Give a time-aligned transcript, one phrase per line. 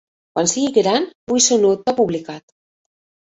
[0.37, 2.45] Quan sigui gran, vull ser un autor publicat.